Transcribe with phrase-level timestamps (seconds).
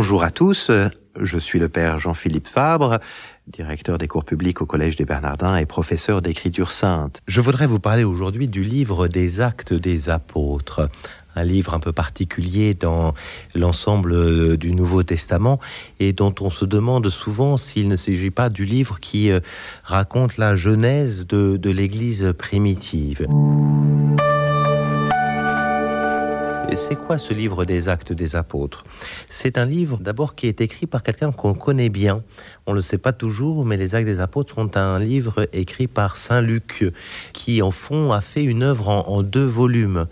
[0.00, 0.70] Bonjour à tous,
[1.20, 3.00] je suis le père Jean-Philippe Fabre,
[3.46, 7.20] directeur des cours publics au Collège des Bernardins et professeur d'écriture sainte.
[7.26, 10.88] Je voudrais vous parler aujourd'hui du livre des actes des apôtres,
[11.36, 13.12] un livre un peu particulier dans
[13.54, 15.60] l'ensemble du Nouveau Testament
[15.98, 19.40] et dont on se demande souvent s'il ne s'agit pas du livre qui euh,
[19.84, 23.26] raconte la genèse de, de l'Église primitive.
[26.76, 28.84] C'est quoi ce livre des actes des apôtres?
[29.28, 32.22] C'est un livre d'abord qui est écrit par quelqu'un qu'on connaît bien.
[32.66, 35.88] On ne le sait pas toujours, mais les actes des apôtres sont un livre écrit
[35.88, 36.84] par Saint Luc,
[37.32, 40.06] qui en fond a fait une œuvre en, en deux volumes.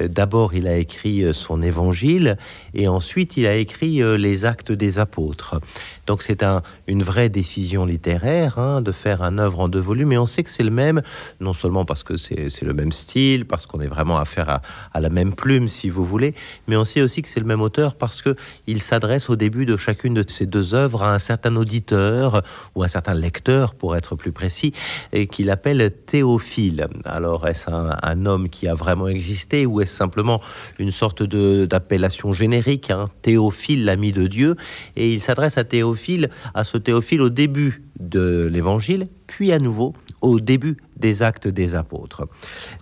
[0.00, 2.36] Euh, d'abord, il a écrit euh, son évangile
[2.74, 5.60] et ensuite, il a écrit euh, les actes des apôtres.
[6.06, 10.12] Donc, c'est un, une vraie décision littéraire hein, de faire un œuvre en deux volumes.
[10.12, 11.02] Et on sait que c'est le même,
[11.40, 15.00] non seulement parce que c'est le même style, parce qu'on est vraiment affaire à, à
[15.00, 16.34] la même plume, si vous voulez,
[16.66, 18.36] mais on sait aussi que c'est le même auteur parce que
[18.66, 22.42] il s'adresse au début de chacune de ces deux œuvres à un certain auditeur
[22.74, 24.72] ou un certain lecteur, pour être plus précis,
[25.12, 26.88] et qu'il appelle Théophile.
[27.04, 30.40] Alors, est-ce un, un homme qui a vraiment existé ou simplement
[30.78, 34.56] une sorte d'appellation générique, hein, Théophile, l'ami de Dieu,
[34.96, 39.94] et il s'adresse à Théophile, à ce Théophile au début de l'Évangile, puis à nouveau
[40.22, 42.26] au début des actes des apôtres.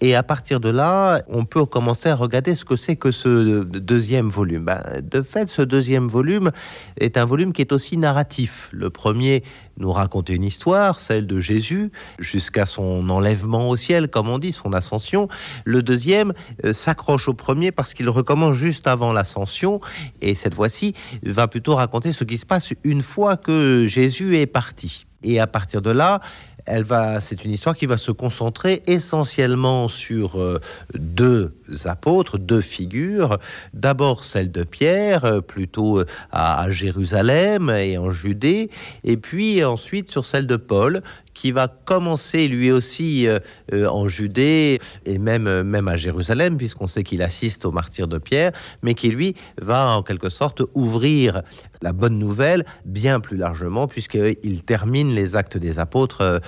[0.00, 3.62] Et à partir de là, on peut commencer à regarder ce que c'est que ce
[3.62, 4.64] deuxième volume.
[4.64, 6.50] Ben, de fait, ce deuxième volume
[6.98, 8.70] est un volume qui est aussi narratif.
[8.72, 9.44] Le premier
[9.78, 14.52] nous raconte une histoire, celle de Jésus, jusqu'à son enlèvement au ciel, comme on dit,
[14.52, 15.28] son ascension.
[15.66, 16.32] Le deuxième
[16.64, 19.80] euh, s'accroche au premier parce qu'il recommence juste avant l'ascension,
[20.22, 24.46] et cette fois-ci va plutôt raconter ce qui se passe une fois que Jésus est
[24.46, 25.06] parti.
[25.26, 26.20] Et à partir de là,
[26.66, 30.60] elle va, c'est une histoire qui va se concentrer essentiellement sur euh,
[30.94, 33.38] deux apôtres, deux figures.
[33.74, 38.70] D'abord celle de Pierre, euh, plutôt euh, à, Jérusalem et en Judée,
[39.04, 41.02] et puis ensuite sur celle de Paul,
[41.34, 43.40] qui va commencer lui aussi euh,
[43.86, 48.52] en Judée et même, même à Jérusalem, puisqu'on sait qu'il assiste au martyr de Pierre,
[48.82, 51.42] mais qui lui va en quelque sorte ouvrir
[51.82, 56.40] la bonne nouvelle bien plus largement, puisqu'il termine les actes des apôtres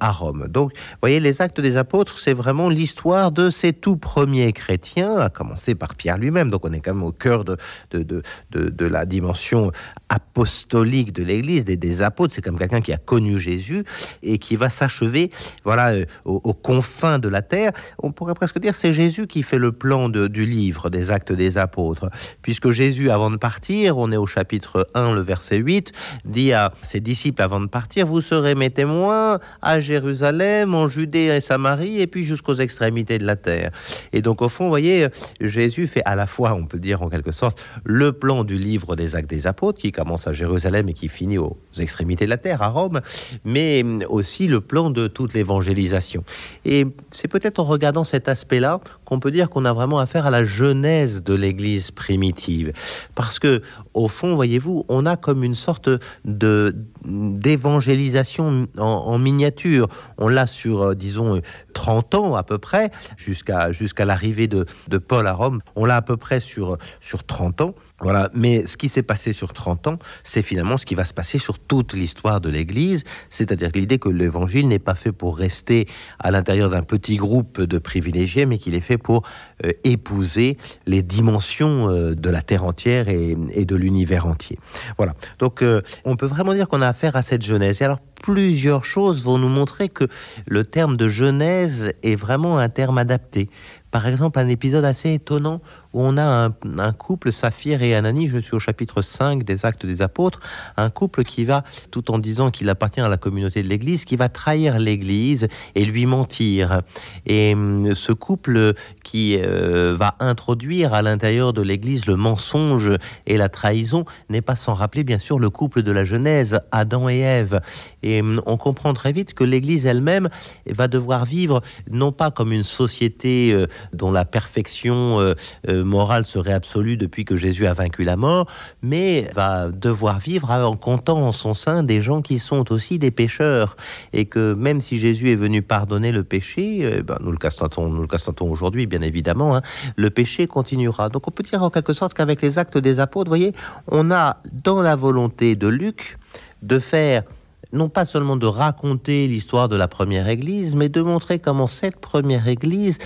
[0.00, 0.48] à Rome.
[0.48, 4.61] Donc, vous voyez, les actes des apôtres, c'est vraiment l'histoire de ces tout premiers chrétiens,
[4.70, 6.50] à commencer par Pierre lui-même.
[6.50, 7.56] Donc, on est quand même au cœur de,
[7.90, 9.70] de, de, de, la dimension
[10.08, 12.34] apostolique de l'Église, des, des apôtres.
[12.34, 13.84] C'est comme quelqu'un qui a connu Jésus
[14.22, 15.30] et qui va s'achever,
[15.64, 17.72] voilà, euh, aux, confins de la terre.
[17.98, 21.58] On pourrait presque dire c'est Jésus qui fait le plan du livre des actes des
[21.58, 22.08] apôtres,
[22.42, 25.92] puisque Jésus, avant de partir, on est au chapitre 1, le verset 8,
[26.24, 31.34] dit à ses disciples avant de partir, vous serez mes témoins à Jérusalem, en Judée
[31.36, 33.70] et Samarie, et puis jusqu'aux extrémités de la terre.
[34.12, 35.08] Et donc, au fond, vous voyez,
[35.40, 38.96] Jésus fait à la fois, on peut dire en quelque sorte, le plan du livre
[38.96, 42.36] des actes des apôtres, qui commence à Jérusalem et qui finit aux extrémités de la
[42.36, 43.00] terre, à Rome,
[43.44, 46.24] mais aussi le plan de toute l'évangélisation.
[46.64, 50.30] Et c'est peut-être en regardant cet aspect-là qu'on peut dire qu'on a vraiment affaire à
[50.30, 52.72] la genèse de l'Église primitive.
[53.14, 53.62] Parce que,
[53.94, 55.88] au fond, voyez-vous, on a comme une sorte
[56.24, 56.74] de
[57.04, 59.88] d'évangélisation en, en miniature.
[60.18, 61.40] On l'a sur, euh, disons,
[61.72, 64.66] 30 ans à peu près, jusqu'à jusqu'à l'arrivée de,
[64.98, 65.60] Paul à Rome.
[65.76, 67.74] On l'a à peu près sur, sur 30 ans.
[68.00, 71.14] Voilà, mais ce qui s'est passé sur 30 ans, c'est finalement ce qui va se
[71.14, 75.86] passer sur toute l'histoire de l'Église, c'est-à-dire l'idée que l'évangile n'est pas fait pour rester
[76.18, 79.22] à l'intérieur d'un petit groupe de privilégiés, mais qu'il est fait pour
[79.64, 84.58] euh, épouser les dimensions euh, de la terre entière et, de l'univers entier.
[84.96, 87.80] Voilà, donc euh, on peut vraiment dire qu'on a affaire à cette jeunesse.
[87.80, 90.04] Et alors plusieurs choses vont nous montrer que
[90.46, 93.48] le terme de genèse est vraiment un terme adapté.
[93.92, 95.60] Par exemple, un épisode assez étonnant
[95.92, 99.86] où on a un, couple, Saphir et Anani, je suis au chapitre 5 des actes
[99.86, 100.40] des apôtres,
[100.76, 104.16] un couple qui va, tout en disant qu'il appartient à la communauté de l'Église, qui
[104.16, 106.82] va trahir l'Église et lui mentir.
[107.26, 112.92] Et hum, ce couple qui euh, va introduire à l'intérieur de l'Église le mensonge
[113.26, 117.08] et la trahison n'est pas sans rappeler bien sûr le couple de la Genèse, Adam
[117.08, 117.60] et Ève.
[118.02, 120.28] Et hum, on comprend très vite que l'Église elle-même
[120.66, 125.34] va devoir vivre non pas comme une société euh, dont la perfection euh,
[125.82, 128.46] morale serait absolue depuis que Jésus a vaincu la mort,
[128.82, 133.10] mais va devoir vivre en comptant en son sein des gens qui sont aussi des
[133.10, 133.76] pécheurs
[134.12, 137.88] et que même si Jésus est venu pardonner le péché, eh ben, nous le constatons,
[137.88, 139.62] nous le aujourd'hui bien évidemment, hein,
[139.96, 141.08] le péché continuera.
[141.08, 143.52] Donc on peut dire en quelque sorte qu'avec les actes des apôtres, voyez,
[143.90, 146.18] on a dans la volonté de Luc
[146.62, 147.24] de faire
[147.72, 151.96] non pas seulement de raconter l'histoire de la première église, mais de montrer comment cette
[151.96, 152.98] première église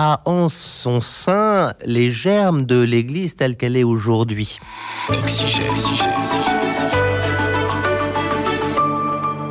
[0.00, 4.60] a en son sein les germes de l'Église telle qu'elle est aujourd'hui.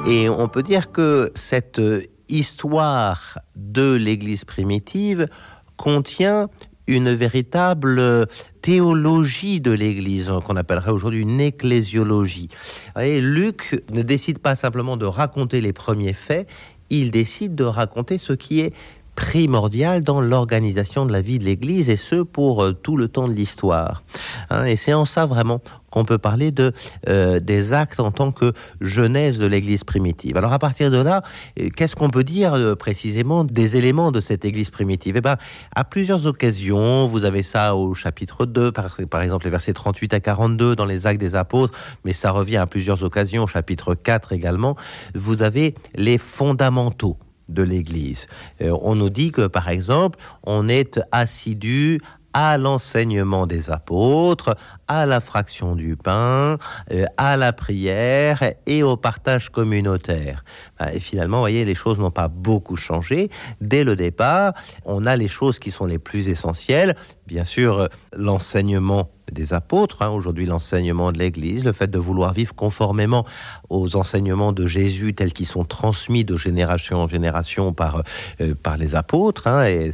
[0.07, 1.81] Et on peut dire que cette
[2.29, 5.27] histoire de l'Église primitive
[5.75, 6.47] contient
[6.87, 8.25] une véritable
[8.61, 12.47] théologie de l'Église, qu'on appellerait aujourd'hui une ecclésiologie.
[12.97, 16.49] Et Luc ne décide pas simplement de raconter les premiers faits,
[16.89, 18.73] il décide de raconter ce qui est
[19.17, 23.27] primordial dans l'organisation de la vie de l'Église, et ce pour euh, tout le temps
[23.27, 24.03] de l'histoire.
[24.51, 25.59] Hein, et c'est en ça vraiment
[25.89, 26.71] qu'on peut parler de
[27.09, 30.37] euh, des actes en tant que genèse de l'Église primitive.
[30.37, 31.23] Alors à partir de là,
[31.59, 35.17] euh, qu'est-ce qu'on peut dire précisément des éléments de cette Église primitive?
[35.17, 35.37] Eh bien,
[35.75, 40.13] à plusieurs occasions, vous avez ça au chapitre 2, par, par exemple les versets 38
[40.13, 41.73] à 42 dans les actes des apôtres,
[42.05, 44.75] mais ça revient à plusieurs occasions, au chapitre 4 également,
[45.15, 47.17] vous avez les fondamentaux
[47.49, 48.27] de l'Église.
[48.61, 51.99] Euh, on nous dit que, par exemple, on est assidu
[52.33, 54.55] à l'enseignement des apôtres,
[54.87, 56.57] à la fraction du pain,
[56.91, 60.43] euh, à la prière et au partage communautaire.
[60.79, 63.31] Bah, et finalement, vous voyez, les choses n'ont pas beaucoup changé.
[63.59, 64.53] Dès le départ,
[64.85, 66.95] on a les choses qui sont les plus essentielles.
[67.25, 72.33] Bien sûr, euh, l'enseignement des apôtres, hein, aujourd'hui l'enseignement de l'Église, le fait de vouloir
[72.33, 73.25] vivre conformément
[73.69, 78.03] aux enseignements de Jésus tels qu'ils sont transmis de génération en génération par,
[78.41, 79.47] euh, par les apôtres.
[79.47, 79.91] Hein, et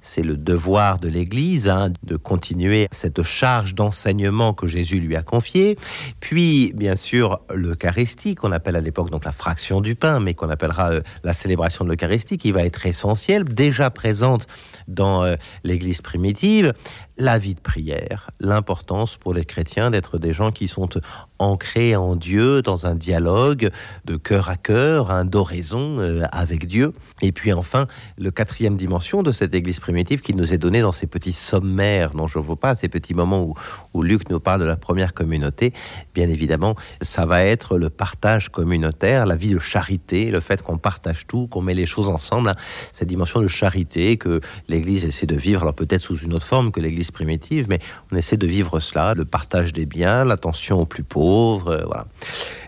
[0.00, 5.22] c'est le devoir de l'Église hein, de continuer cette charge d'enseignement que Jésus lui a
[5.22, 5.76] confiée.
[6.20, 10.50] Puis, bien sûr, l'Eucharistie, qu'on appelle à l'époque donc la fraction du pain, mais qu'on
[10.50, 14.46] appellera euh, la célébration de l'Eucharistie, qui va être essentielle, déjà présente
[14.88, 16.72] dans euh, l'Église primitive,
[17.18, 20.88] la vie de prière, l'importance pour les chrétiens d'être des gens qui sont
[21.38, 23.70] ancrés en Dieu, dans un dialogue
[24.04, 26.92] de cœur à cœur, un d'oraison euh, avec Dieu.
[27.22, 27.86] Et puis enfin,
[28.18, 32.10] le quatrième dimension de cette Église primitive qui nous est donnée dans ces petits sommaires
[32.10, 33.54] dont je ne vois pas, ces petits moments où,
[33.94, 35.72] où Luc nous parle de la première communauté,
[36.14, 40.78] bien évidemment, ça va être le partage communautaire, la vie de charité, le fait qu'on
[40.78, 42.56] partage tout, qu'on met les choses ensemble, hein.
[42.92, 46.70] cette dimension de charité que l'Église essaie de vivre, alors peut-être sous une autre forme
[46.70, 47.80] que l'Église primitive, mais
[48.10, 51.25] on essaie de vivre cela, le partage des biens, l'attention aux plus pauvres,
[51.66, 51.84] euh.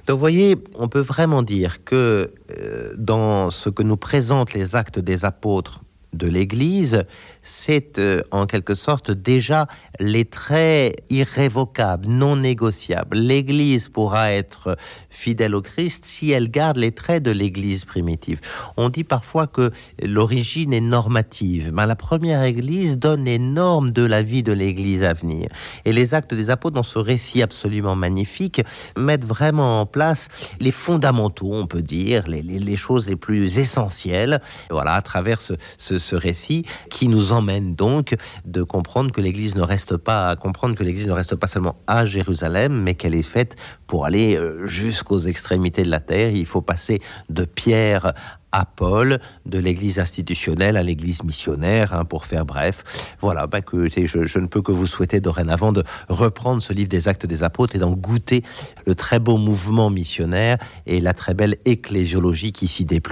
[0.07, 4.75] Donc vous voyez, on peut vraiment dire que euh, dans ce que nous présentent les
[4.75, 5.83] actes des apôtres
[6.13, 7.05] de l'Église,
[7.43, 9.67] c'est euh, en quelque sorte déjà
[10.01, 13.17] les traits irrévocables, non négociables.
[13.17, 14.77] L'Église pourra être
[15.11, 18.41] fidèle au Christ si elle garde les traits de l'Église primitive.
[18.77, 19.71] On dit parfois que
[20.03, 25.03] l'origine est normative, mais la première Église donne les normes de la vie de l'Église
[25.03, 25.49] à venir.
[25.85, 28.63] Et les actes des apôtres, dans ce récit absolument magnifique,
[28.97, 30.29] mettent vraiment en place
[30.61, 34.41] les fondamentaux, on peut dire, les, choses les plus essentielles,
[34.71, 35.55] voilà, à travers ce,
[35.99, 40.75] ce récit qui nous emmène donc de comprendre que l'Église ne reste pas à comprendre
[40.75, 43.57] que l'Église ne reste pas seulement à Jérusalem, mais qu'elle est faite
[43.87, 46.31] pour aller euh, jusqu'aux extrémités de la terre.
[46.31, 48.13] Il faut passer de Pierre
[48.53, 53.17] à Paul, de l'Église institutionnelle à l'Église missionnaire, hein, pour faire bref.
[53.21, 57.09] Voilà, ben, que, je, ne peux que vous souhaiter dorénavant de reprendre ce livre des
[57.09, 58.43] Actes des Apôtres et d'en goûter
[58.87, 63.09] le très beau mouvement missionnaire et la très belle ecclésiologie qui s'y déploie.